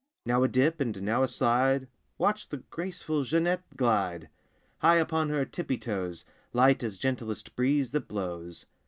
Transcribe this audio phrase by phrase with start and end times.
[0.25, 4.29] Now a dip and now a slide— Watch the graceful Jeanette glide!
[4.79, 8.65] High upon her tippy toes, Light as gentlest breeze that blows.